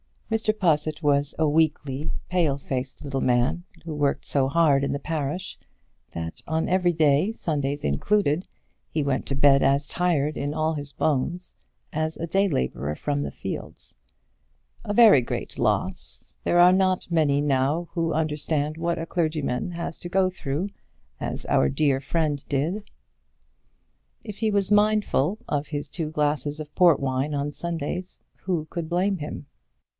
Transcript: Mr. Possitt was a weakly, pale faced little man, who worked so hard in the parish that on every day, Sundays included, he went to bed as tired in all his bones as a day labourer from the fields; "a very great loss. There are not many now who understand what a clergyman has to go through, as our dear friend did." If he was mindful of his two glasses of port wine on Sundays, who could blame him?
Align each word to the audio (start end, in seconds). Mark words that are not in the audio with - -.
Mr. 0.31 0.57
Possitt 0.57 1.03
was 1.03 1.35
a 1.37 1.47
weakly, 1.47 2.09
pale 2.29 2.57
faced 2.57 3.03
little 3.03 3.21
man, 3.21 3.65
who 3.83 3.93
worked 3.93 4.25
so 4.25 4.47
hard 4.47 4.81
in 4.83 4.93
the 4.93 4.97
parish 4.97 5.59
that 6.13 6.41
on 6.47 6.67
every 6.69 6.93
day, 6.93 7.33
Sundays 7.33 7.83
included, 7.83 8.47
he 8.89 9.03
went 9.03 9.27
to 9.27 9.35
bed 9.35 9.61
as 9.61 9.89
tired 9.89 10.37
in 10.37 10.53
all 10.55 10.73
his 10.73 10.93
bones 10.93 11.53
as 11.93 12.17
a 12.17 12.25
day 12.25 12.47
labourer 12.47 12.95
from 12.95 13.21
the 13.21 13.29
fields; 13.29 13.93
"a 14.85 14.93
very 14.93 15.21
great 15.21 15.59
loss. 15.59 16.33
There 16.45 16.59
are 16.59 16.73
not 16.73 17.11
many 17.11 17.39
now 17.41 17.89
who 17.91 18.13
understand 18.13 18.77
what 18.77 18.97
a 18.97 19.05
clergyman 19.05 19.71
has 19.71 19.99
to 19.99 20.09
go 20.09 20.29
through, 20.31 20.69
as 21.19 21.45
our 21.47 21.69
dear 21.69 21.99
friend 21.99 22.43
did." 22.49 22.89
If 24.25 24.39
he 24.39 24.49
was 24.49 24.71
mindful 24.71 25.39
of 25.49 25.67
his 25.67 25.87
two 25.89 26.09
glasses 26.09 26.59
of 26.59 26.73
port 26.73 26.99
wine 27.01 27.35
on 27.35 27.51
Sundays, 27.51 28.17
who 28.45 28.65
could 28.71 28.89
blame 28.89 29.17
him? 29.17 29.45